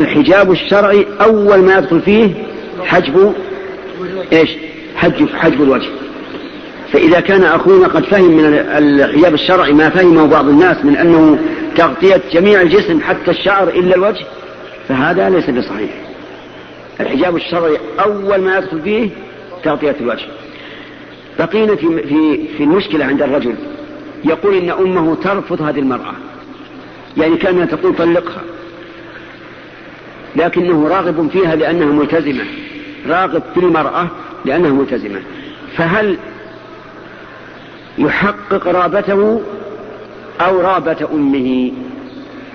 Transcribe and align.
الحجاب 0.00 0.50
الشرعي 0.50 1.06
أول 1.20 1.58
ما 1.58 1.78
يدخل 1.78 2.00
فيه 2.00 2.34
حجب 2.84 3.34
إيش؟ 4.32 4.50
حجب, 4.96 5.28
حجب 5.28 5.62
الوجه. 5.62 5.88
فإذا 6.92 7.20
كان 7.20 7.44
أخونا 7.44 7.88
قد 7.88 8.04
فهم 8.04 8.30
من 8.30 8.44
الحجاب 8.54 9.34
الشرعي 9.34 9.72
ما 9.72 9.88
فهمه 9.88 10.26
بعض 10.26 10.48
الناس 10.48 10.84
من 10.84 10.96
أنه 10.96 11.38
تغطية 11.76 12.20
جميع 12.32 12.60
الجسم 12.60 13.00
حتى 13.00 13.30
الشعر 13.30 13.68
إلا 13.68 13.94
الوجه 13.94 14.24
فهذا 14.88 15.30
ليس 15.30 15.50
بصحيح. 15.50 15.90
الحجاب 17.00 17.36
الشرعي 17.36 17.78
أول 18.00 18.40
ما 18.40 18.58
يدخل 18.58 18.82
فيه 18.82 19.10
تغطية 19.64 19.96
الوجه. 20.00 20.26
بقينا 21.38 21.76
في, 21.76 22.02
في, 22.02 22.48
في 22.56 22.62
المشكلة 22.62 23.04
عند 23.04 23.22
الرجل. 23.22 23.54
يقول 24.24 24.54
إن 24.54 24.70
أمه 24.70 25.14
ترفض 25.14 25.62
هذه 25.62 25.78
المرأة. 25.78 26.14
يعني 27.16 27.36
كأنها 27.36 27.66
تقول 27.66 27.96
طلقها. 27.96 28.42
لكنه 30.36 30.88
راغب 30.88 31.28
فيها 31.32 31.56
لأنها 31.56 31.86
ملتزمة. 31.86 32.44
راغب 33.08 33.42
في 33.54 33.60
المرأة 33.60 34.08
لأنها 34.44 34.70
ملتزمة. 34.70 35.20
فهل 35.76 36.18
يحقق 37.98 38.68
رابته 38.68 39.42
أو 40.40 40.60
رابة 40.60 41.08
أمه؟ 41.12 41.72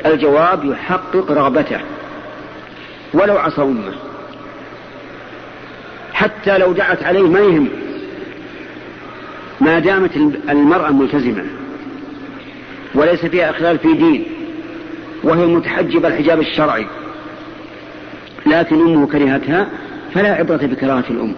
الجواب 0.05 0.65
يحقق 0.65 1.31
رغبته. 1.31 1.79
ولو 3.13 3.37
عصى 3.37 3.61
أمه. 3.61 3.93
حتى 6.13 6.57
لو 6.57 6.71
دعت 6.71 7.03
عليه 7.03 7.27
ما 7.27 7.39
يهم. 7.39 7.69
ما 9.61 9.79
دامت 9.79 10.15
المرأة 10.49 10.91
ملتزمة. 10.91 11.43
وليس 12.95 13.25
فيها 13.25 13.49
إخلال 13.49 13.79
في 13.79 13.93
دين. 13.93 14.25
وهي 15.23 15.45
متحجبة 15.45 16.07
الحجاب 16.07 16.39
الشرعي. 16.39 16.85
لكن 18.53 18.81
أمه 18.81 19.07
كرهتها 19.07 19.67
فلا 20.13 20.33
عبرة 20.33 20.57
بكراهة 20.57 21.03
الأم. 21.09 21.33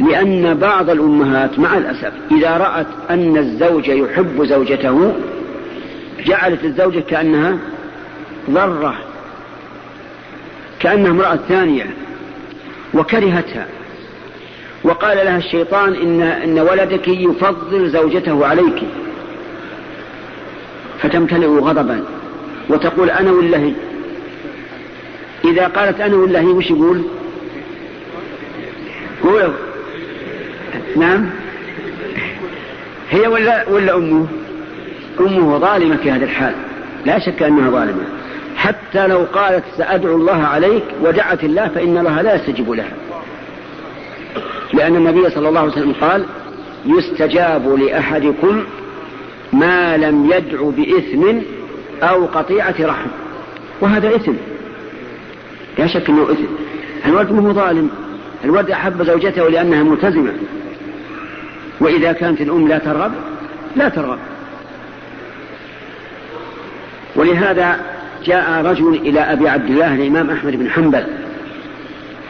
لأن 0.00 0.54
بعض 0.54 0.90
الأمهات 0.90 1.58
مع 1.58 1.78
الأسف 1.78 2.12
إذا 2.30 2.56
رأت 2.56 2.86
أن 3.10 3.36
الزوج 3.36 3.88
يحب 3.88 4.44
زوجته 4.44 5.12
جعلت 6.26 6.64
الزوجة 6.64 7.00
كأنها 7.00 7.58
ضرة 8.50 8.94
كأنها 10.80 11.10
امرأة 11.10 11.38
ثانية 11.48 11.86
وكرهتها. 12.94 13.66
وقال 14.84 15.16
لها 15.16 15.38
الشيطان 15.38 15.94
إن, 15.94 16.22
إن 16.22 16.58
ولدك 16.58 17.08
يفضل 17.08 17.90
زوجته 17.90 18.46
عليك. 18.46 18.82
فتمتلئ 21.02 21.46
غضبا 21.46 22.04
وتقول 22.68 23.10
أنا 23.10 23.30
والله 23.30 23.72
إذا 25.50 25.66
قالت 25.66 26.00
أنا 26.00 26.16
والله 26.16 26.46
وش 26.46 26.70
يقول؟ 26.70 27.02
هو 29.24 29.48
نعم. 30.96 31.30
هي 33.10 33.26
ولا 33.26 33.68
ولا 33.68 33.96
أمه؟ 33.96 34.26
أمه 35.20 35.58
ظالمة 35.58 35.96
في 35.96 36.10
هذا 36.10 36.24
الحال. 36.24 36.54
لا 37.06 37.18
شك 37.18 37.42
أنها 37.42 37.70
ظالمة. 37.70 38.02
حتى 38.56 39.06
لو 39.06 39.26
قالت 39.32 39.64
سأدعو 39.76 40.16
الله 40.16 40.42
عليك 40.42 40.84
ودعت 41.02 41.44
الله 41.44 41.68
فإن 41.68 41.98
الله 41.98 42.22
لا 42.22 42.34
يستجيب 42.34 42.70
لها. 42.70 42.92
لأن 44.72 44.96
النبي 44.96 45.30
صلى 45.30 45.48
الله 45.48 45.60
عليه 45.60 45.72
وسلم 45.72 45.92
قال 46.00 46.26
يستجاب 46.86 47.78
لأحدكم 47.78 48.64
ما 49.52 49.96
لم 49.96 50.30
يدعو 50.30 50.70
بإثم 50.70 51.38
أو 52.02 52.26
قطيعة 52.26 52.74
رحم. 52.80 53.08
وهذا 53.80 54.16
إثم. 54.16 54.32
لا 55.80 55.86
شك 55.86 56.08
أنه 56.10 56.22
إثم. 56.22 56.44
الولد 57.06 57.32
مو 57.32 57.52
ظالم. 57.52 57.90
الولد 58.44 58.70
أحب 58.70 59.02
زوجته 59.02 59.48
لأنها 59.48 59.82
ملتزمة. 59.82 60.32
وإذا 61.80 62.12
كانت 62.12 62.40
الأم 62.40 62.68
لا 62.68 62.78
ترغب 62.78 63.12
لا 63.76 63.88
ترغب. 63.88 64.18
ولهذا 67.16 67.80
جاء 68.24 68.62
رجل 68.64 68.94
إلى 68.94 69.20
أبي 69.20 69.48
عبد 69.48 69.70
الله 69.70 69.94
الإمام 69.94 70.30
أحمد 70.30 70.56
بن 70.56 70.70
حنبل 70.70 71.04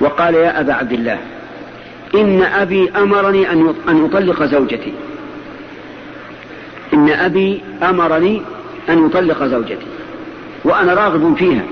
وقال 0.00 0.34
يا 0.34 0.60
أبا 0.60 0.72
عبد 0.72 0.92
الله 0.92 1.18
إن 2.14 2.42
أبي 2.42 2.90
أمرني 2.90 3.50
أن 3.88 4.04
أطلق 4.04 4.44
زوجتي. 4.44 4.92
إن 6.94 7.10
أبي 7.10 7.62
أمرني 7.82 8.42
أن 8.88 9.04
أطلق 9.04 9.44
زوجتي. 9.44 9.86
وأنا 10.64 10.94
راغب 10.94 11.36
فيها. 11.38 11.62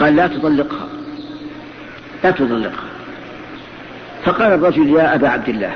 قال 0.00 0.16
لا 0.16 0.26
تطلقها. 0.26 0.86
لا 2.24 2.30
تطلقها. 2.30 2.84
فقال 4.24 4.52
الرجل 4.52 4.90
يا 4.90 5.14
أبا 5.14 5.28
عبد 5.28 5.48
الله 5.48 5.72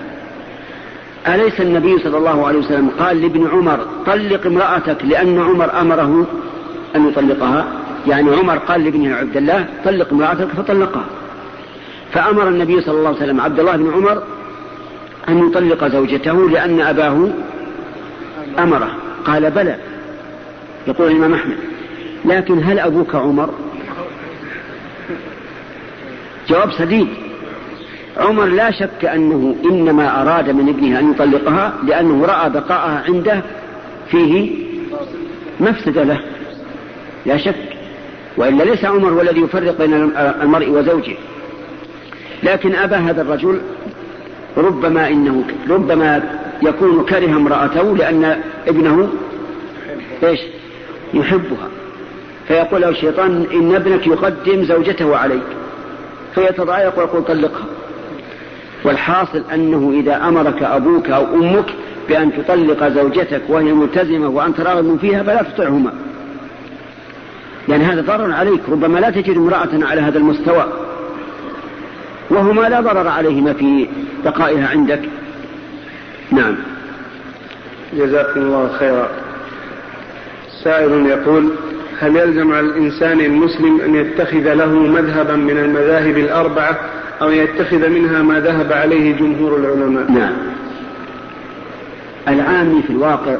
أليس 1.29 1.61
النبي 1.61 1.99
صلى 1.99 2.17
الله 2.19 2.47
عليه 2.47 2.59
وسلم 2.59 2.91
قال 2.99 3.23
لابن 3.23 3.49
عمر 3.49 3.87
طلق 4.07 4.47
امرأتك 4.47 5.05
لأن 5.05 5.39
عمر 5.39 5.81
أمره 5.81 6.27
أن 6.97 7.09
يطلقها؟ 7.09 7.67
يعني 8.07 8.31
عمر 8.37 8.59
قال 8.59 8.85
لابن 8.85 9.13
عبد 9.13 9.37
الله 9.37 9.67
طلق 9.85 10.13
امرأتك 10.13 10.49
فطلقها. 10.49 11.05
فأمر 12.13 12.49
النبي 12.49 12.81
صلى 12.81 12.99
الله 12.99 13.09
عليه 13.09 13.19
وسلم 13.19 13.41
عبد 13.41 13.61
الله 13.61 13.77
بن 13.77 13.93
عمر 13.95 14.23
أن 15.29 15.49
يطلق 15.49 15.89
زوجته 15.89 16.51
لأن 16.51 16.81
أباه 16.81 17.29
أمره. 18.59 18.97
قال 19.27 19.51
بلى 19.51 19.77
يقول 20.87 21.11
الإمام 21.11 21.35
أحمد 21.35 21.57
لكن 22.25 22.63
هل 22.63 22.79
أبوك 22.79 23.15
عمر؟ 23.15 23.51
جواب 26.49 26.73
سديد. 26.73 27.09
عمر 28.17 28.45
لا 28.45 28.71
شك 28.71 29.05
أنه 29.05 29.57
إنما 29.65 30.23
أراد 30.23 30.51
من 30.51 30.69
ابنه 30.69 30.99
أن 30.99 31.11
يطلقها 31.11 31.75
لأنه 31.87 32.27
رأى 32.27 32.51
بقاءها 32.51 33.05
عنده 33.09 33.43
فيه 34.11 34.51
مفسدة 35.61 36.05
له. 36.05 36.21
لا 37.27 37.37
شك. 37.37 37.55
وإلا 38.37 38.63
ليس 38.63 38.85
عمر 38.85 39.09
هو 39.09 39.21
الذي 39.21 39.41
يفرق 39.41 39.79
بين 39.79 39.95
المرء 40.43 40.69
وزوجه. 40.69 41.17
لكن 42.43 42.75
أبى 42.75 42.95
هذا 42.95 43.23
الرجل 43.23 43.61
ربما 44.57 45.09
إنه 45.09 45.45
ربما 45.71 46.23
يكون 46.63 47.05
كره 47.05 47.37
امرأته 47.37 47.97
لأن 47.97 48.41
ابنه 48.67 49.09
إيش؟ 50.25 50.41
يحبها. 51.15 51.69
فيقول 52.49 52.81
له 52.81 52.89
الشيطان 52.89 53.47
إن 53.53 53.75
ابنك 53.75 54.07
يقدم 54.07 54.65
زوجته 54.65 55.17
عليك. 55.17 55.43
فيتضايق 56.35 56.99
ويقول 56.99 57.25
طلقها. 57.25 57.65
والحاصل 58.85 59.43
أنه 59.55 59.93
إذا 60.01 60.29
أمرك 60.29 60.63
أبوك 60.63 61.11
أو 61.11 61.35
أمك 61.35 61.75
بأن 62.09 62.33
تطلق 62.33 62.89
زوجتك 62.89 63.43
وهي 63.49 63.73
ملتزمة 63.73 64.29
وأنت 64.29 64.61
راغب 64.61 64.99
فيها 65.01 65.23
فلا 65.23 65.43
تطعهما. 65.43 65.93
لأن 67.69 67.81
هذا 67.81 68.01
ضرر 68.01 68.33
عليك 68.33 68.61
ربما 68.69 68.99
لا 68.99 69.11
تجد 69.11 69.37
امرأة 69.37 69.69
على 69.73 70.01
هذا 70.01 70.19
المستوى. 70.19 70.65
وهما 72.31 72.69
لا 72.69 72.81
ضرر 72.81 73.09
عليهما 73.09 73.53
في 73.53 73.89
بقائها 74.25 74.69
عندك. 74.69 75.01
نعم. 76.31 76.57
جزاكم 77.93 78.41
الله 78.41 78.69
خيرا. 78.79 79.09
سائل 80.65 81.07
يقول 81.07 81.51
هل 82.05 82.17
يلزم 82.17 82.53
على 82.53 82.67
الإنسان 82.67 83.21
المسلم 83.21 83.81
أن 83.81 83.95
يتخذ 83.95 84.55
له 84.55 84.73
مذهبا 84.73 85.37
من 85.37 85.59
المذاهب 85.59 86.19
الأربعة 86.19 86.79
أو 87.23 87.31
يتخذ 87.31 87.89
منها 87.89 88.23
ما 88.23 88.41
ذهب 88.41 88.73
عليه 88.73 89.13
جمهور 89.13 89.57
العلماء؟ 89.57 90.13
نعم. 90.13 90.33
العامي 92.29 92.83
في 92.83 92.91
الواقع 92.91 93.37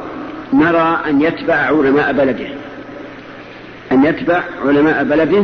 نرى 0.53 0.99
أن 1.09 1.21
يتبع 1.21 1.53
علماء 1.53 2.13
بلده. 2.13 2.47
أن 3.91 4.05
يتبع 4.05 4.43
علماء 4.65 5.03
بلده 5.03 5.43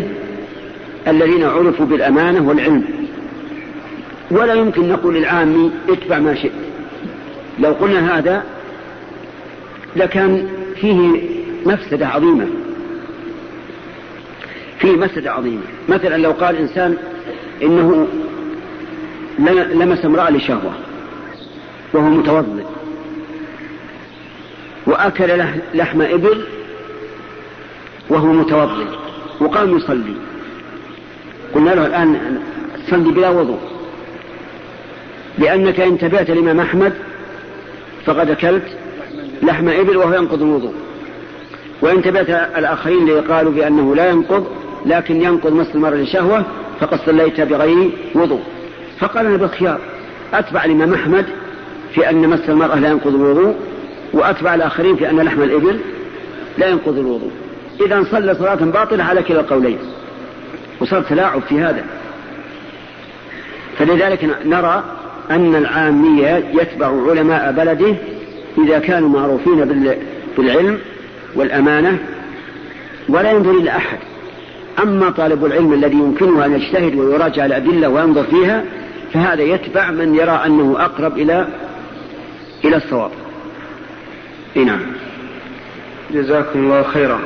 الذين 1.07 1.43
عرفوا 1.43 1.85
بالأمانة 1.85 2.47
والعلم. 2.47 2.84
ولا 4.31 4.53
يمكن 4.53 4.90
نقول 4.90 5.16
للعامي 5.16 5.72
اتبع 5.90 6.19
ما 6.19 6.35
شئت. 6.35 6.51
لو 7.59 7.72
قلنا 7.72 8.17
هذا 8.17 8.43
لكان 9.96 10.47
فيه 10.75 11.22
مفسدة 11.66 12.07
عظيمة. 12.07 12.60
فيه 14.81 14.91
مفسدة 14.91 15.31
عظيمة 15.31 15.61
مثلا 15.89 16.17
لو 16.17 16.31
قال 16.31 16.55
إنسان 16.55 16.97
إنه 17.63 18.07
لمس 19.73 20.05
امرأة 20.05 20.29
لشهوة 20.29 20.73
وهو 21.93 22.09
متوضئ 22.09 22.63
وأكل 24.87 25.43
لحم 25.73 26.01
إبل 26.01 26.45
وهو 28.09 28.28
متوضئ 28.28 28.85
وقام 29.39 29.78
يصلي. 29.78 30.13
قلنا 31.55 31.69
له 31.69 31.85
الآن 31.85 32.41
صلي 32.89 33.11
بلا 33.11 33.29
وضوء. 33.29 33.59
لأنك 35.37 35.79
إن 35.79 35.97
تبعت 35.97 36.29
الإمام 36.29 36.59
أحمد 36.59 36.93
فقد 38.05 38.29
أكلت 38.29 38.63
لحم 39.43 39.69
إبل 39.69 39.97
وهو 39.97 40.13
ينقض 40.13 40.41
الوضوء. 40.41 40.73
وإن 41.81 42.01
تبعت 42.01 42.29
الآخرين 42.29 42.97
اللي 42.97 43.19
قالوا 43.19 43.51
بأنه 43.51 43.95
لا 43.95 44.09
ينقض 44.09 44.47
لكن 44.85 45.22
ينقض 45.22 45.53
مس 45.53 45.67
المرأة 45.75 45.95
لشهوة 45.95 46.45
فقد 46.79 46.99
صليت 47.05 47.41
بغير 47.41 47.91
وضوء. 48.16 48.41
فقال 48.99 49.25
أنا 49.25 49.37
بالخيار 49.37 49.79
أتبع 50.33 50.66
الإمام 50.66 50.93
أحمد 50.93 51.25
في 51.93 52.09
أن 52.09 52.29
مس 52.29 52.49
المرأة 52.49 52.75
لا 52.75 52.89
ينقض 52.89 53.16
الوضوء 53.16 53.55
وأتبع 54.13 54.55
الآخرين 54.55 54.95
في 54.95 55.09
أن 55.09 55.19
لحم 55.19 55.41
الإبل 55.41 55.79
لا 56.57 56.67
ينقض 56.67 56.97
الوضوء. 56.97 57.31
إذا 57.85 58.03
صلى 58.11 58.35
صلاة 58.35 58.55
باطلة 58.55 59.03
على 59.03 59.23
كلا 59.23 59.39
القولين 59.39 59.78
وصار 60.79 61.01
تلاعب 61.01 61.41
في 61.41 61.61
هذا. 61.61 61.85
فلذلك 63.77 64.37
نرى 64.45 64.84
أن 65.31 65.55
العامية 65.55 66.43
يتبع 66.53 66.87
علماء 67.09 67.51
بلده 67.51 67.95
إذا 68.57 68.79
كانوا 68.79 69.09
معروفين 69.09 69.85
بالعلم 70.37 70.79
والأمانة 71.35 71.97
ولا 73.09 73.31
ينظر 73.31 73.51
إلى 73.51 73.69
أحد. 73.69 73.97
أما 74.84 75.09
طالب 75.09 75.46
العلم 75.46 75.73
الذي 75.73 75.96
يمكنه 75.96 76.46
أن 76.46 76.53
يجتهد 76.53 76.96
ويراجع 76.96 77.46
الأدلة 77.46 77.90
وينظر 77.90 78.23
فيها 78.23 78.64
فهذا 79.14 79.41
يتبع 79.41 79.91
من 79.91 80.16
يرى 80.16 80.41
أنه 80.46 80.76
أقرب 80.79 81.18
إلى 81.18 81.47
إلى 82.66 82.76
الصواب. 82.76 83.12
نعم. 84.56 84.79
جزاكم 86.14 86.59
الله 86.59 86.84
خيرا. 86.84 87.20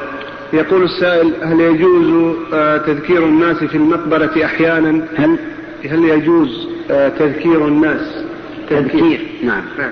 يقول 0.54 0.84
السائل 0.84 1.34
هل 1.44 1.62
يجوز 1.62 2.36
آه، 2.54 2.78
تذكير 2.78 3.26
الناس 3.26 3.58
في 3.58 3.78
المقبرة 3.78 4.46
أحيانا؟ 4.46 5.06
هل؟ 5.18 5.38
هل 5.90 6.06
يجوز 6.06 6.68
آه، 6.92 7.10
تذكير 7.10 7.68
الناس؟ 7.68 8.26
تذكير 8.70 9.28
نعم, 9.44 9.64
نعم. 9.78 9.92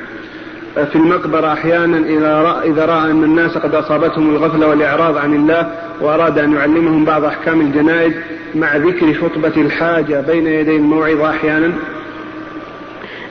آه، 0.77 0.83
في 0.83 0.95
المقبرة 0.95 1.53
أحيانا 1.53 1.97
إذا 1.97 2.41
رأى, 2.41 2.69
إذا 2.69 2.85
رأى 2.85 3.11
أن 3.11 3.23
الناس 3.23 3.57
قد 3.57 3.75
أصابتهم 3.75 4.29
الغفلة 4.29 4.67
والإعراض 4.67 5.17
عن 5.17 5.33
الله 5.33 5.71
وأراد 6.03 6.37
أن 6.37 6.53
يعلمهم 6.53 7.05
بعض 7.05 7.23
أحكام 7.23 7.61
الجنائز 7.61 8.13
مع 8.55 8.75
ذكر 8.75 9.13
خطبة 9.13 9.61
الحاجة 9.61 10.21
بين 10.21 10.47
يدي 10.47 10.75
الموعظة 10.75 11.29
أحيانا. 11.29 11.73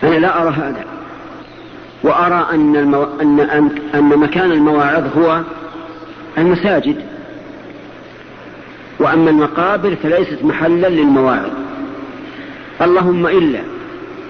أنا 0.02 0.14
لا 0.14 0.42
أرى 0.42 0.50
هذا. 0.50 0.84
وأرى 2.02 2.46
أن, 2.52 2.76
المو... 2.76 3.02
أن... 3.20 3.40
أن... 3.40 3.70
أن 3.94 4.18
مكان 4.18 4.52
المواعظ 4.52 5.18
هو 5.18 5.40
المساجد. 6.38 6.96
وأما 9.00 9.30
المقابر 9.30 9.96
فليست 10.02 10.44
محلا 10.44 10.88
للمواعظ. 10.88 11.50
اللهم 12.82 13.26
إلا 13.26 13.60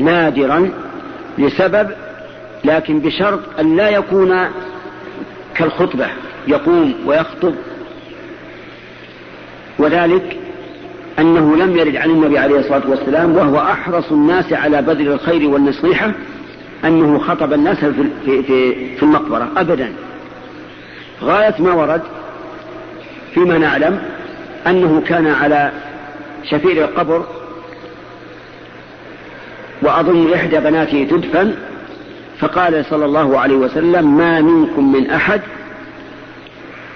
نادرا 0.00 0.70
لسبب 1.38 1.90
لكن 2.64 3.00
بشرط 3.00 3.40
أن 3.60 3.76
لا 3.76 3.88
يكون 3.88 4.38
كالخطبة 5.54 6.06
يقوم 6.48 6.94
ويخطب 7.06 7.54
وذلك 9.82 10.36
أنه 11.18 11.56
لم 11.56 11.76
يرد 11.76 11.96
عن 11.96 12.10
النبي 12.10 12.38
عليه 12.38 12.58
الصلاة 12.58 12.82
والسلام 12.88 13.36
وهو 13.36 13.58
أحرص 13.58 14.12
الناس 14.12 14.52
على 14.52 14.82
بذل 14.82 15.08
الخير 15.08 15.48
والنصيحة 15.48 16.12
أنه 16.84 17.18
خطب 17.18 17.52
الناس 17.52 17.76
في, 17.76 18.04
في, 18.24 18.42
في, 18.42 18.74
في 18.96 19.02
المقبرة 19.02 19.48
أبدا. 19.56 19.92
غاية 21.22 21.54
ما 21.58 21.72
ورد 21.72 22.02
فيما 23.34 23.58
نعلم 23.58 24.02
أنه 24.66 25.02
كان 25.06 25.26
على 25.26 25.72
شفير 26.50 26.84
القبر 26.84 27.26
وأظن 29.82 30.32
إحدى 30.32 30.60
بناته 30.60 31.06
تدفن 31.10 31.54
فقال 32.38 32.84
صلى 32.84 33.04
الله 33.04 33.38
عليه 33.38 33.56
وسلم 33.56 34.16
ما 34.16 34.40
منكم 34.40 34.92
من 34.92 35.10
أحد 35.10 35.40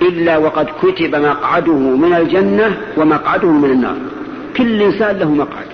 إلا 0.03 0.37
وقد 0.37 0.67
كتب 0.83 1.15
مقعده 1.15 1.79
من 1.79 2.15
الجنة 2.15 2.77
ومقعده 2.97 3.51
من 3.51 3.71
النار. 3.71 3.97
كل 4.57 4.83
إنسان 4.83 5.17
له 5.17 5.31
مقعد 5.31 5.67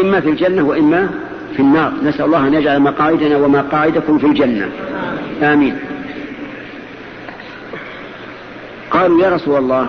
إما 0.00 0.20
في 0.20 0.30
الجنة 0.30 0.62
وإما 0.62 1.08
في 1.56 1.60
النار. 1.60 1.92
نسأل 2.02 2.24
الله 2.24 2.46
أن 2.46 2.54
يجعل 2.54 2.80
مقاعدنا 2.80 3.36
ومقاعدكم 3.36 4.18
في 4.18 4.26
الجنة. 4.26 4.68
آمين. 5.42 5.78
قالوا 8.90 9.22
يا 9.22 9.28
رسول 9.30 9.58
الله 9.58 9.86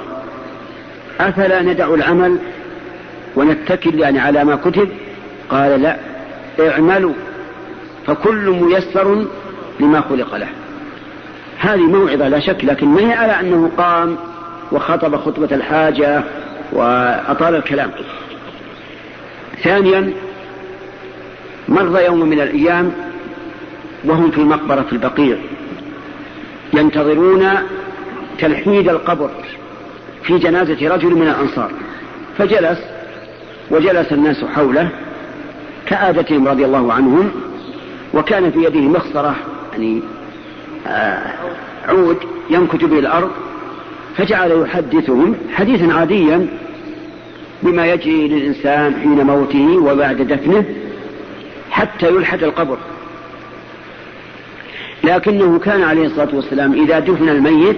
أفلا 1.20 1.62
ندع 1.62 1.94
العمل 1.94 2.38
ونتكل 3.36 4.00
يعني 4.00 4.20
على 4.20 4.44
ما 4.44 4.56
كتب؟ 4.56 4.90
قال 5.50 5.82
لا 5.82 5.98
اعملوا 6.60 7.14
فكل 8.08 8.50
ميسر 8.50 9.26
لما 9.80 10.02
خلق 10.02 10.36
له. 10.36 10.48
هذه 11.62 11.88
موعظة 11.88 12.28
لا 12.28 12.40
شك 12.40 12.66
لكن 12.66 12.88
ما 12.88 13.02
هي 13.02 13.14
على 13.14 13.40
أنه 13.40 13.72
قام 13.78 14.18
وخطب 14.72 15.16
خطبة 15.16 15.56
الحاجة 15.56 16.24
وأطال 16.72 17.56
الكلام. 17.56 17.92
ثانيا 19.64 20.14
مر 21.70 22.00
يوم 22.00 22.20
من 22.20 22.42
الأيام 22.42 22.92
وهم 24.06 24.32
في 24.32 24.38
المقبرة 24.38 24.82
في 24.82 24.94
البقيع 24.94 25.38
ينتظرون 26.74 27.50
تلحيد 28.40 28.90
القبر 28.90 29.30
في 30.24 30.38
جنازة 30.38 30.96
رجل 30.96 31.16
من 31.16 31.28
الأنصار. 31.28 31.72
فجلس 32.38 32.80
وجلس 33.72 34.14
الناس 34.14 34.44
حوله 34.44 34.90
كعادتهم 35.86 36.48
رضي 36.48 36.66
الله 36.66 36.94
عنهم 36.94 37.32
وكان 38.14 38.52
في 38.52 38.64
يده 38.64 38.80
مخصرة 38.80 39.36
يعني 39.74 40.02
عود 41.88 42.18
ينكت 42.50 42.86
به 42.86 43.00
الأرض 43.00 43.32
فجعل 44.18 44.52
يحدثهم 44.52 45.36
حديثا 45.54 45.94
عاديا 45.94 46.48
بما 47.64 47.86
يجري 47.86 48.28
للإنسان 48.28 48.96
حين 49.02 49.24
موته 49.24 49.78
وبعد 49.78 50.22
دفنه 50.22 50.66
حتى 51.72 52.08
يلحد 52.08 52.44
القبر. 52.44 52.78
لكنه 55.04 55.60
كان 55.60 55.84
عليه 55.84 56.06
الصلاة 56.06 56.36
والسلام 56.36 56.74
إذا 56.74 57.00
دفن 57.00 57.30
الميت 57.30 57.78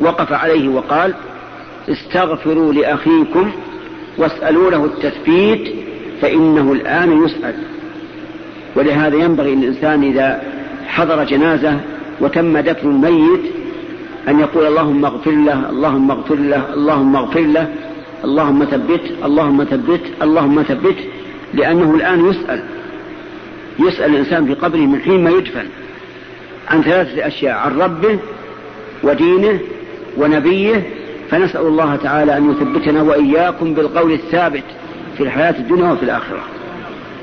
وقف 0.00 0.32
عليه 0.32 0.68
وقال 0.68 1.14
استغفروا 1.88 2.72
لأخيكم 2.72 3.50
واسألوا 4.18 4.70
له 4.70 4.84
التثبيت 4.84 5.74
فإنه 6.22 6.72
الآن 6.72 7.24
يسأل. 7.24 7.54
ولهذا 8.76 9.16
ينبغي 9.16 9.54
للإنسان 9.54 10.02
إذا 10.02 10.42
حضر 10.86 11.24
جنازة 11.24 11.80
وتم 12.20 12.58
دفن 12.58 12.88
الميت 12.88 13.40
أن 14.28 14.40
يقول 14.40 14.66
اللهم 14.66 15.04
اغفر 15.04 15.30
له 15.30 15.70
اللهم 15.70 16.10
اغفر 16.10 16.34
له 16.34 16.74
اللهم 16.74 17.16
اغفر 17.16 17.40
له 17.40 17.68
اللهم 18.24 18.64
ثبت 18.64 19.00
اللهم 19.24 19.64
ثبت 19.64 20.00
اللهم 20.22 20.62
ثبت 20.62 20.96
لأنه 21.54 21.94
الآن 21.94 22.30
يسأل 22.30 22.62
يسأل 23.78 24.10
الإنسان 24.10 24.46
في 24.46 24.54
قبره 24.54 24.80
من 24.80 25.00
حين 25.00 25.24
ما 25.24 25.30
يدفن 25.30 25.66
عن 26.68 26.82
ثلاثة 26.82 27.26
أشياء 27.26 27.56
عن 27.56 27.78
ربه 27.78 28.18
ودينه 29.02 29.60
ونبيه 30.16 30.82
فنسأل 31.30 31.60
الله 31.60 31.96
تعالى 31.96 32.36
أن 32.36 32.50
يثبتنا 32.50 33.02
وإياكم 33.02 33.74
بالقول 33.74 34.12
الثابت 34.12 34.64
في 35.16 35.22
الحياة 35.22 35.54
الدنيا 35.58 35.92
وفي 35.92 36.02
الآخرة. 36.02 36.40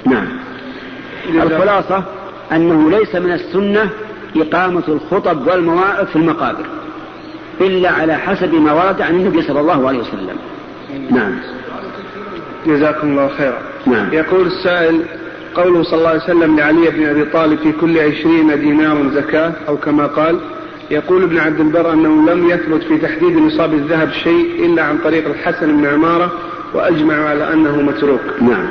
نعم. 0.06 0.28
الخلاصة 1.30 2.04
أنه 2.52 2.92
ليس 2.92 3.16
من 3.16 3.32
السنة 3.32 3.90
إقامة 4.36 4.84
الخطب 4.88 5.48
والمواعظ 5.48 6.06
في 6.06 6.16
المقابر 6.16 6.66
إلا 7.62 7.90
على 7.90 8.16
حسب 8.16 8.54
ما 8.54 8.74
ورد 8.74 9.02
عن 9.02 9.16
النبي 9.16 9.42
صلى 9.42 9.60
الله 9.60 9.88
عليه 9.88 10.00
وسلم. 10.00 10.38
نعم. 11.10 11.36
جزاكم 12.66 13.08
الله 13.08 13.28
خيرا. 13.28 13.58
نعم. 13.86 14.14
يقول 14.14 14.48
السائل 14.48 15.02
قوله 15.56 15.84
صلى 15.84 15.98
الله 15.98 16.10
عليه 16.10 16.24
وسلم 16.24 16.58
لعلي 16.58 16.90
بن 16.90 17.06
أبي 17.06 17.26
طالب 17.26 17.60
في 17.60 17.72
كل 17.72 18.00
عشرين 18.00 18.60
دينار 18.60 19.10
زكاة 19.10 19.54
أو 19.68 19.78
كما 19.78 20.08
قال 20.08 20.40
يقول 20.92 21.24
ابن 21.24 21.38
عبد 21.38 21.60
البر 21.60 21.94
أنه 21.94 22.32
لم 22.32 22.50
يثبت 22.50 22.84
في 22.84 22.98
تحديد 22.98 23.38
نصاب 23.38 23.74
الذهب 23.74 24.12
شيء 24.12 24.66
إلا 24.66 24.84
عن 24.84 24.98
طريق 24.98 25.28
الحسن 25.28 25.78
بن 25.78 25.86
عمارة 25.86 26.32
وأجمعوا 26.74 27.30
على 27.30 27.54
أنه 27.54 27.82
متروك. 27.82 28.22
نعم. 28.42 28.68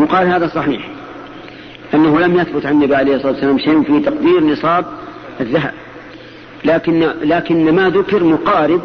يقال 0.00 0.26
هذا 0.26 0.46
صحيح. 0.46 0.91
أنه 1.94 2.20
لم 2.20 2.36
يثبت 2.36 2.66
عن 2.66 2.72
النبي 2.72 2.94
عليه 2.94 3.16
الصلاة 3.16 3.32
والسلام 3.32 3.58
شيء 3.58 3.82
في 3.82 4.00
تقدير 4.00 4.44
نصاب 4.44 4.84
الذهب. 5.40 5.72
لكن 6.64 7.10
لكن 7.22 7.74
ما 7.74 7.90
ذكر 7.90 8.24
مقارب 8.24 8.80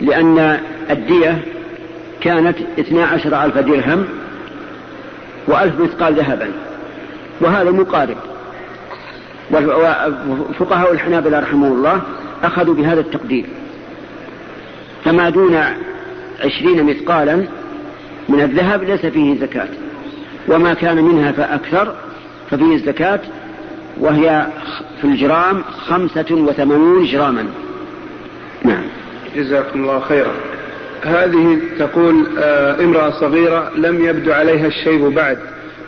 لأن 0.00 0.60
الدية 0.90 1.44
كانت 2.20 2.56
اثنا 2.78 3.06
عشر 3.06 3.44
ألف 3.44 3.58
درهم 3.58 4.04
وألف 5.48 5.80
مثقال 5.80 6.14
ذهبا. 6.14 6.52
وهذا 7.40 7.70
مقارب. 7.70 8.16
وفقهاء 10.50 10.92
الحنابلة 10.92 11.40
رحمه 11.40 11.68
الله 11.68 12.02
أخذوا 12.42 12.74
بهذا 12.74 13.00
التقدير. 13.00 13.44
فما 15.04 15.30
دون 15.30 15.58
عشرين 16.44 16.84
مثقالا 16.84 17.36
من 18.28 18.40
الذهب 18.40 18.84
ليس 18.84 19.06
فيه 19.06 19.40
زكاة. 19.40 19.68
وما 20.48 20.74
كان 20.74 21.04
منها 21.04 21.32
فأكثر 21.32 21.94
ففيه 22.50 22.74
الزكاة 22.74 23.20
وهي 24.00 24.46
في 25.00 25.06
الجرام 25.06 25.62
خمسة 25.62 26.26
وثمانون 26.30 27.04
جراما. 27.04 27.46
نعم. 28.64 28.84
جزاكم 29.36 29.80
الله 29.80 30.00
خيرا. 30.00 30.32
هذه 31.04 31.58
تقول 31.78 32.26
آه، 32.38 32.84
امرأة 32.84 33.10
صغيرة 33.10 33.70
لم 33.76 34.04
يبدو 34.04 34.32
عليها 34.32 34.66
الشيب 34.66 35.00
بعد 35.00 35.38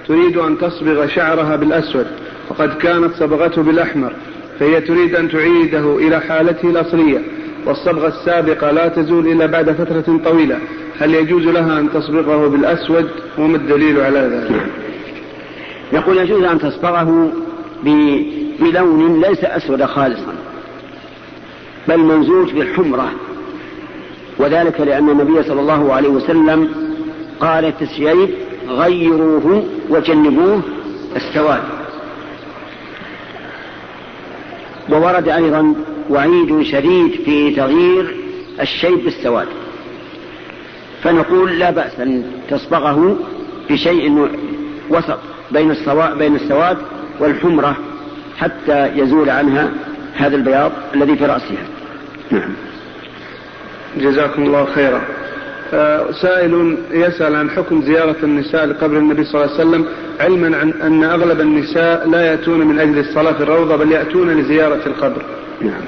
تريد 0.08 0.36
أن 0.36 0.58
تصبغ 0.58 1.06
شعرها 1.06 1.56
بالأسود 1.56 2.06
وقد 2.48 2.76
كانت 2.76 3.14
صبغته 3.14 3.62
بالأحمر 3.62 4.12
فهي 4.60 4.80
تريد 4.80 5.14
أن 5.14 5.30
تعيده 5.30 5.96
إلى 5.96 6.20
حالته 6.20 6.70
الأصلية 6.70 7.18
والصبغة 7.66 8.08
السابقة 8.08 8.70
لا 8.70 8.88
تزول 8.88 9.26
إلا 9.26 9.46
بعد 9.46 9.70
فترة 9.70 10.20
طويلة 10.24 10.58
هل 10.98 11.14
يجوز 11.14 11.46
لها 11.46 11.80
أن 11.80 11.92
تصبغه 11.92 12.48
بالأسود؟ 12.48 13.10
وما 13.38 13.56
الدليل 13.56 14.00
على 14.00 14.18
ذلك؟ 14.18 14.85
يقول 15.92 16.18
يجوز 16.18 16.42
أن 16.42 16.58
تصبغه 16.58 17.32
بلون 18.60 19.20
ليس 19.20 19.44
أسود 19.44 19.84
خالصا 19.84 20.34
بل 21.88 21.98
منزوج 21.98 22.52
بالحمرة. 22.52 23.12
وذلك 24.38 24.80
لأن 24.80 25.08
النبي 25.08 25.42
صلى 25.42 25.60
الله 25.60 25.92
عليه 25.92 26.08
وسلم 26.08 26.70
قال 27.40 27.72
في 27.72 27.82
الشيب 27.82 28.30
غيروه 28.68 29.64
وجنبوه 29.88 30.62
السواد 31.16 31.62
وورد 34.90 35.28
أيضا 35.28 35.74
وعيد 36.10 36.62
شديد 36.62 37.10
في 37.24 37.50
تغيير 37.50 38.16
الشيب 38.60 39.04
بالسواد. 39.04 39.48
فنقول 41.02 41.58
لا 41.58 41.70
بأس 41.70 42.00
أن 42.00 42.24
تصبغه 42.50 43.16
بشيء 43.70 44.28
وسط. 44.90 45.18
بين 45.50 45.70
السواد 45.70 46.18
بين 46.18 46.36
السواد 46.36 46.78
والحمرة 47.20 47.76
حتى 48.38 48.86
يزول 48.94 49.30
عنها 49.30 49.70
هذا 50.14 50.36
البياض 50.36 50.72
الذي 50.94 51.16
في 51.16 51.26
رأسها. 51.26 51.66
نعم. 52.30 52.50
جزاكم 53.96 54.42
الله 54.42 54.64
خيرا. 54.64 55.00
آه، 55.74 56.12
سائل 56.22 56.76
يسأل 56.90 57.36
عن 57.36 57.50
حكم 57.50 57.82
زيارة 57.82 58.16
النساء 58.22 58.66
لقبر 58.66 58.98
النبي 58.98 59.24
صلى 59.24 59.44
الله 59.44 59.54
عليه 59.54 59.68
وسلم 59.68 59.86
علما 60.20 60.56
عن 60.56 60.70
أن 60.70 61.04
أغلب 61.04 61.40
النساء 61.40 62.08
لا 62.08 62.20
يأتون 62.20 62.66
من 62.66 62.78
أجل 62.78 62.98
الصلاة 62.98 63.32
في 63.32 63.42
الروضة 63.42 63.76
بل 63.76 63.92
يأتون 63.92 64.30
لزيارة 64.30 64.86
القبر. 64.86 65.22
نعم. 65.60 65.82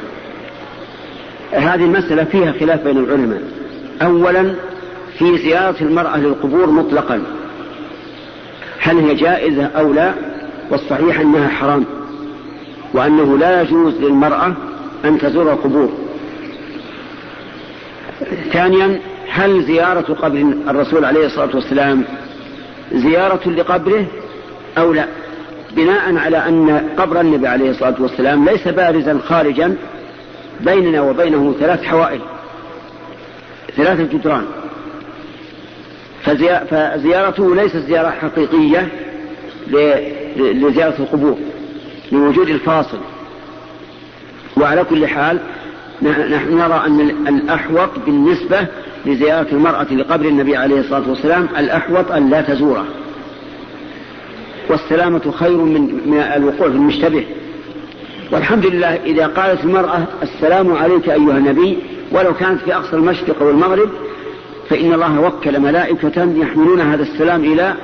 هذه 1.52 1.84
المسألة 1.84 2.24
فيها 2.24 2.52
خلاف 2.52 2.84
بين 2.84 2.98
العلماء. 2.98 3.42
أولا 4.02 4.54
في 5.18 5.38
زيارة 5.38 5.76
المرأة 5.80 6.16
للقبور 6.16 6.70
مطلقا. 6.70 7.22
هل 8.88 8.98
هي 8.98 9.14
جائزة 9.14 9.66
أو 9.66 9.92
لا 9.92 10.14
والصحيح 10.70 11.20
أنها 11.20 11.48
حرام 11.48 11.84
وأنه 12.94 13.38
لا 13.38 13.62
يجوز 13.62 13.94
للمرأة 13.94 14.54
أن 15.04 15.18
تزور 15.18 15.52
القبور 15.52 15.92
ثانيا 18.52 19.00
هل 19.30 19.64
زيارة 19.64 20.14
قبر 20.14 20.52
الرسول 20.68 21.04
عليه 21.04 21.26
الصلاة 21.26 21.54
والسلام 21.54 22.04
زيارة 22.92 23.48
لقبره 23.48 24.06
أو 24.78 24.92
لا؟ 24.92 25.06
بناء 25.76 26.16
على 26.16 26.36
أن 26.36 26.88
قبر 26.96 27.20
النبي 27.20 27.48
عليه 27.48 27.70
الصلاة 27.70 27.94
والسلام 27.98 28.44
ليس 28.44 28.68
بارزا 28.68 29.18
خارجا 29.28 29.76
بيننا 30.60 31.00
وبينه 31.00 31.54
ثلاث 31.60 31.82
حوائل 31.82 32.20
ثلاثة 33.76 34.02
جدران. 34.02 34.44
فزيارته 36.70 37.54
ليست 37.54 37.76
زيارة 37.76 38.10
حقيقية 38.10 38.88
لزيارة 40.36 40.94
القبور 40.98 41.38
لوجود 42.12 42.48
الفاصل. 42.48 42.98
وعلى 44.56 44.84
كل 44.84 45.06
حال 45.06 45.38
نحن 46.02 46.58
نرى 46.58 46.82
أن 46.86 47.00
الأحوط 47.28 47.90
بالنسبة 48.06 48.66
لزيارة 49.06 49.46
المرأة 49.52 49.94
لقبر 49.94 50.24
النبي 50.24 50.56
عليه 50.56 50.80
الصلاة 50.80 51.08
والسلام 51.08 51.48
الأحوط 51.58 52.12
أن 52.12 52.30
لا 52.30 52.42
تزوره. 52.42 52.84
والسلامة 54.70 55.32
خير 55.38 55.56
من, 55.56 55.80
من 56.06 56.18
الوقوع 56.18 56.68
في 56.68 56.74
المشتبه. 56.74 57.24
والحمد 58.32 58.66
لله 58.66 58.94
إذا 58.94 59.26
قالت 59.26 59.64
المرأة 59.64 60.04
السلام 60.22 60.72
عليك 60.72 61.08
أيها 61.08 61.38
النبي 61.38 61.78
ولو 62.12 62.34
كانت 62.34 62.60
في 62.60 62.74
أقصى 62.74 62.96
المشرق 62.96 63.42
والمغرب 63.42 63.88
فإن 64.70 64.92
الله 64.92 65.20
وكل 65.20 65.60
ملائكة 65.60 66.32
يحملون 66.36 66.80
هذا 66.80 67.02
السلام 67.02 67.44
إلى 67.44 67.74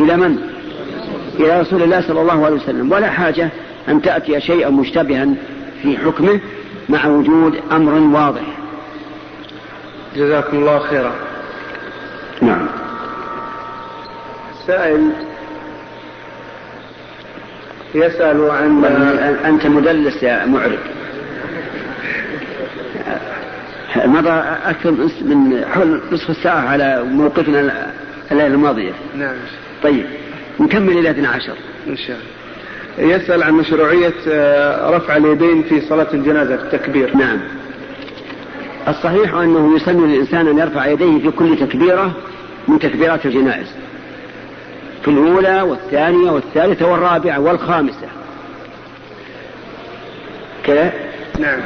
إلى 0.00 0.16
من؟ 0.16 0.38
إلى 1.40 1.60
رسول 1.60 1.82
الله 1.82 2.00
صلى 2.00 2.20
الله 2.20 2.44
عليه 2.46 2.56
وسلم. 2.56 2.92
ولا 2.92 3.10
حاجة 3.10 3.48
أن 3.88 4.02
تأتي 4.02 4.40
شيئا 4.40 4.70
مشتبها 4.70 5.28
في 5.82 5.98
حكمه 5.98 6.40
مع 6.88 7.06
وجود 7.06 7.60
أمر 7.72 8.18
واضح. 8.18 8.42
جزاكم 10.16 10.56
الله 10.56 10.78
خيرا. 10.78 11.12
نعم. 12.42 12.66
سائل 14.66 15.10
يسأل 17.94 18.50
عن 18.50 18.84
أنت 19.44 19.66
مدلس 19.66 20.22
يا 20.22 20.46
معرب 20.46 20.78
مضى 23.96 24.30
أكثر 24.64 24.90
من 25.22 25.64
حول 25.70 26.00
نصف 26.12 26.30
الساعة 26.30 26.68
على 26.68 27.04
موقفنا 27.04 27.92
الليلة 28.30 28.54
الماضية. 28.54 28.92
نعم. 29.16 29.34
طيب. 29.82 30.06
نكمل 30.60 30.98
إلى 30.98 31.10
12 31.10 31.52
إن 31.88 31.96
شاء 31.96 32.16
الله. 32.16 33.14
يسأل 33.16 33.42
عن 33.42 33.52
مشروعية 33.52 34.14
آه، 34.28 34.90
رفع 34.96 35.16
اليدين 35.16 35.62
في 35.62 35.80
صلاة 35.80 36.06
الجنازة 36.14 36.56
في 36.56 36.62
التكبير. 36.62 37.16
نعم. 37.16 37.38
الصحيح 38.88 39.34
أنه 39.34 39.76
يسن 39.76 40.06
للإنسان 40.06 40.48
أن 40.48 40.58
يرفع 40.58 40.86
يديه 40.86 41.18
في 41.18 41.30
كل 41.30 41.56
تكبيرة 41.56 42.12
من 42.68 42.78
تكبيرات 42.78 43.26
الجنائز. 43.26 43.66
في 45.02 45.08
الأولى 45.08 45.62
والثانية 45.62 46.30
والثالثة 46.30 46.86
والرابعة 46.86 47.40
والخامسة. 47.40 48.08
كذا؟ 50.66 50.92
نعم. 51.38 51.60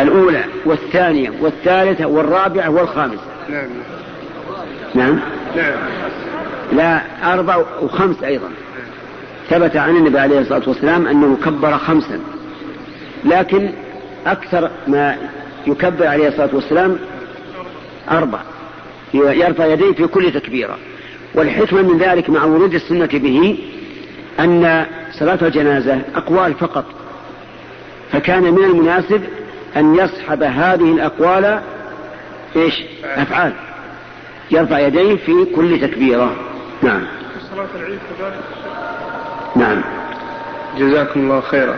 الأولى 0.00 0.44
والثانية 0.64 1.32
والثالثة 1.40 2.06
والرابعة 2.06 2.70
والخامسة. 2.70 3.22
نعم. 3.48 3.68
نعم؟ 4.94 5.20
نعم. 5.56 5.74
لا 6.72 7.02
أربع 7.32 7.56
وخمس 7.82 8.22
أيضا. 8.22 8.48
ثبت 9.50 9.76
عن 9.76 9.96
النبي 9.96 10.18
عليه 10.18 10.40
الصلاة 10.40 10.62
والسلام 10.66 11.06
أنه 11.06 11.36
كبر 11.44 11.78
خمسا. 11.78 12.20
لكن 13.24 13.70
أكثر 14.26 14.70
ما 14.86 15.16
يكبر 15.66 16.06
عليه 16.06 16.28
الصلاة 16.28 16.50
والسلام 16.52 16.98
أربع. 18.10 18.38
يرفع 19.14 19.66
يديه 19.66 19.92
في 19.92 20.06
كل 20.06 20.32
تكبيرة. 20.32 20.78
والحكمة 21.34 21.82
من 21.82 21.98
ذلك 21.98 22.30
مع 22.30 22.44
ورود 22.44 22.74
السنة 22.74 23.08
به 23.12 23.58
أن 24.40 24.86
صلاة 25.12 25.38
الجنازة 25.42 26.00
أقوال 26.14 26.54
فقط. 26.54 26.84
فكان 28.12 28.42
من 28.42 28.64
المناسب 28.64 29.22
أن 29.76 29.94
يصحب 29.94 30.42
هذه 30.42 30.92
الأقوال 30.92 31.60
إيش؟ 32.56 32.82
أفعال. 33.04 33.52
يرفع 34.50 34.78
يديه 34.78 35.16
في 35.16 35.44
كل 35.56 35.80
تكبيرة. 35.80 36.36
نعم. 36.82 37.02
صلاة 37.50 37.66
العيد 37.76 37.98
كذلك. 38.18 38.40
نعم. 39.56 39.82
جزاكم 40.78 41.20
الله 41.20 41.40
خيرا. 41.40 41.74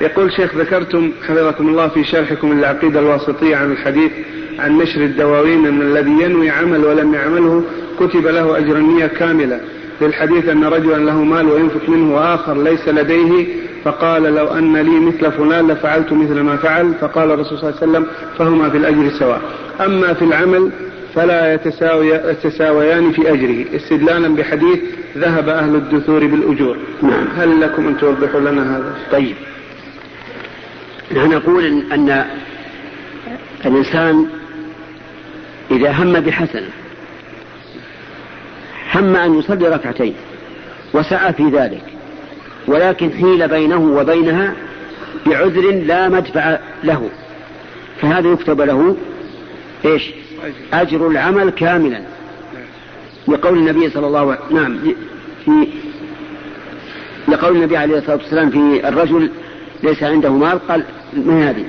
يقول 0.00 0.32
شيخ 0.32 0.54
ذكرتم 0.54 1.12
حفظكم 1.28 1.68
الله 1.68 1.88
في 1.88 2.04
شرحكم 2.04 2.52
العقيدة 2.52 3.00
الواسطية 3.00 3.56
عن 3.56 3.72
الحديث 3.72 4.12
عن 4.58 4.78
نشر 4.78 5.00
الدواوين 5.00 5.66
أن 5.66 5.82
الذي 5.82 6.10
ينوي 6.10 6.50
عمل 6.50 6.84
ولم 6.84 7.14
يعمله 7.14 7.64
كتب 8.00 8.26
له 8.26 8.58
أجر 8.58 8.76
النية 8.76 9.06
كاملة. 9.06 9.60
للحديث 10.00 10.48
أن 10.48 10.64
رجلا 10.64 10.96
له 10.96 11.24
مال 11.24 11.48
وينفق 11.48 11.88
منه 11.88 12.14
وآخر 12.14 12.62
ليس 12.62 12.88
لديه 12.88 13.46
فقال 13.84 14.22
لو 14.22 14.46
أن 14.46 14.76
لي 14.76 15.00
مثل 15.00 15.32
فلان 15.32 15.68
لفعلت 15.68 16.12
مثل 16.12 16.40
ما 16.40 16.56
فعل 16.56 16.94
فقال 17.00 17.30
الرسول 17.30 17.58
صلى 17.58 17.70
الله 17.70 17.80
عليه 17.82 17.90
وسلم 17.90 18.06
فهما 18.38 18.70
في 18.70 18.76
الأجر 18.76 19.10
سواء. 19.18 19.40
أما 19.80 20.14
في 20.14 20.24
العمل 20.24 20.70
فلا 21.14 21.54
يتساويان 22.30 23.12
في 23.12 23.32
أجره. 23.32 23.76
استدلالا 23.76 24.34
بحديث 24.34 24.78
ذهب 25.16 25.48
أهل 25.48 25.74
الدثور 25.74 26.26
بالأجور. 26.26 26.76
نعم. 27.02 27.26
هل 27.36 27.60
لكم 27.60 27.88
أن 27.88 27.98
توضحوا 27.98 28.40
لنا 28.40 28.76
هذا؟ 28.76 28.94
طيب. 29.12 29.34
نحن 31.12 31.30
نقول 31.30 31.64
أن 31.92 32.24
الإنسان 33.66 34.26
إذا 35.70 35.92
هم 35.92 36.12
بحسنة 36.12 36.68
هم 38.94 39.16
أن 39.16 39.38
يصلي 39.38 39.68
ركعتين 39.68 40.14
وسعى 40.94 41.32
في 41.32 41.42
ذلك 41.42 41.93
ولكن 42.66 43.10
حيل 43.10 43.48
بينه 43.48 43.80
وبينها 43.80 44.54
بعذر 45.26 45.70
لا 45.70 46.08
مدفع 46.08 46.58
له. 46.84 47.10
فهذا 48.00 48.28
يكتب 48.28 48.60
له 48.60 48.96
إيش؟ 49.84 50.10
أجر 50.72 51.06
العمل 51.06 51.50
كاملا. 51.50 52.00
لقول 53.28 53.58
النبي 53.58 53.90
صلى 53.90 54.06
الله 54.06 54.18
عليه 54.18 54.40
وسلم 54.46 54.58
نعم 54.58 54.78
في 55.44 55.68
لقول 57.28 57.56
النبي 57.56 57.76
عليه 57.76 57.98
الصلاة 57.98 58.16
والسلام 58.16 58.50
في 58.50 58.88
الرجل 58.88 59.30
ليس 59.82 60.02
عنده 60.02 60.32
مال 60.32 60.68
قال 60.68 60.84
ما 61.16 61.50
هذه؟ 61.50 61.64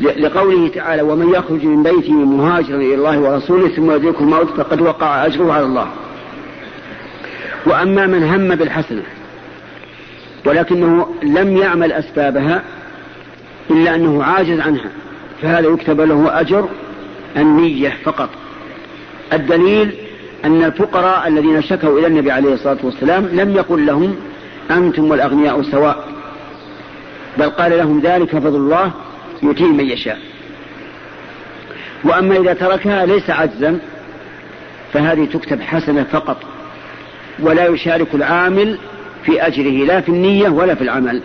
لقوله 0.00 0.68
تعالى 0.68 1.02
ومن 1.02 1.28
يخرج 1.34 1.64
من 1.64 1.82
بيته 1.82 2.12
مهاجرا 2.12 2.76
إلى 2.76 2.94
الله 2.94 3.18
ورسوله 3.18 3.68
ثم 3.68 3.90
يدركه 3.90 4.20
الموت 4.20 4.48
فقد 4.48 4.80
وقع 4.80 5.26
أجره 5.26 5.52
على 5.52 5.64
الله. 5.64 5.88
وأما 7.66 8.06
من 8.06 8.22
هم 8.22 8.54
بالحسنة 8.54 9.02
ولكنه 10.44 11.06
لم 11.22 11.56
يعمل 11.56 11.92
أسبابها 11.92 12.62
إلا 13.70 13.94
أنه 13.94 14.24
عاجز 14.24 14.60
عنها 14.60 14.90
فهذا 15.42 15.68
يكتب 15.68 16.00
له 16.00 16.40
أجر 16.40 16.68
النية 17.36 17.96
فقط. 18.04 18.28
الدليل 19.32 19.94
أن 20.44 20.64
الفقراء 20.64 21.28
الذين 21.28 21.62
شكوا 21.62 21.98
إلى 21.98 22.06
النبي 22.06 22.30
عليه 22.30 22.54
الصلاة 22.54 22.78
والسلام 22.82 23.26
لم 23.26 23.50
يقل 23.50 23.86
لهم 23.86 24.16
أنتم 24.70 25.10
والأغنياء 25.10 25.62
سواء 25.62 26.08
بل 27.38 27.50
قال 27.50 27.78
لهم 27.78 28.00
ذلك 28.00 28.30
فضل 28.30 28.56
الله 28.56 28.90
يؤتيه 29.42 29.66
من 29.66 29.84
يشاء. 29.84 30.18
وأما 32.04 32.36
إذا 32.36 32.52
تركها 32.52 33.06
ليس 33.06 33.30
عجزا 33.30 33.78
فهذه 34.92 35.24
تكتب 35.24 35.60
حسنة 35.60 36.02
فقط 36.02 36.36
ولا 37.38 37.66
يشارك 37.66 38.14
العامل 38.14 38.78
في 39.24 39.46
أجره 39.46 39.86
لا 39.86 40.00
في 40.00 40.08
النية 40.08 40.48
ولا 40.48 40.74
في 40.74 40.82
العمل. 40.82 41.22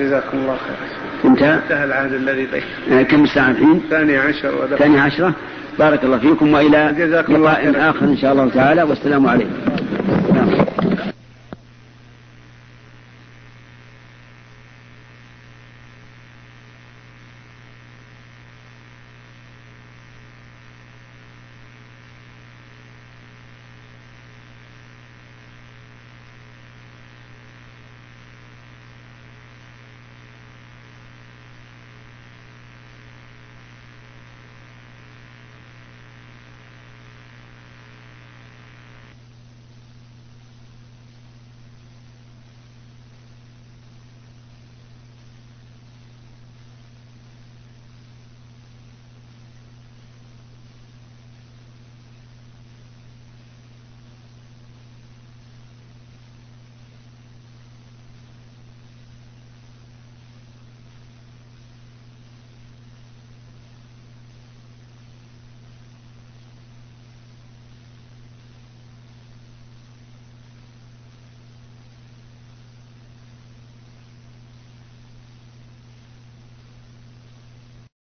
جزاكم 0.00 0.38
الله 0.38 0.56
خير 0.56 1.30
انتهى؟ 1.30 1.54
انتهى 1.54 1.84
العهد 1.84 2.12
الذي 2.12 2.46
بين 2.52 2.98
آه 2.98 3.02
كم 3.02 3.24
الساعة 3.24 3.50
الحين؟ 3.50 3.72
الثانية 3.72 4.20
عشر 4.20 4.64
الثانية 4.64 5.00
عشرة؟ 5.00 5.34
بارك 5.78 6.04
الله 6.04 6.18
فيكم 6.18 6.54
وإلى 6.54 6.94
لقاء 7.28 7.90
آخر 7.90 8.04
إن 8.04 8.16
شاء 8.16 8.32
الله 8.32 8.48
تعالى 8.48 8.82
والسلام 8.82 9.26
عليكم. 9.26 9.50